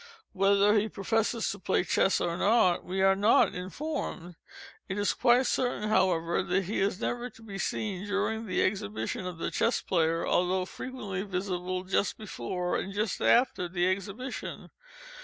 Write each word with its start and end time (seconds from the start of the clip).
Whether 0.33 0.73
he 0.79 0.89
professes 0.89 1.51
to 1.51 1.59
play 1.59 1.83
chess 1.83 2.19
or 2.19 2.35
not, 2.35 2.83
we 2.83 3.03
are 3.03 3.15
not 3.15 3.53
informed. 3.53 4.35
It 4.89 4.97
is 4.97 5.13
quite 5.13 5.45
certain, 5.45 5.89
however, 5.89 6.41
that 6.41 6.63
he 6.63 6.79
is 6.79 6.99
never 6.99 7.29
to 7.29 7.43
be 7.43 7.59
seen 7.59 8.07
during 8.07 8.47
the 8.47 8.63
exhibition 8.63 9.27
of 9.27 9.37
the 9.37 9.51
Chess 9.51 9.79
Player, 9.81 10.25
although 10.25 10.65
frequently 10.65 11.21
visible 11.21 11.83
just 11.83 12.17
before 12.17 12.77
and 12.77 12.91
just 12.91 13.21
after 13.21 13.67
the 13.69 13.85
exhibition. 13.91 14.71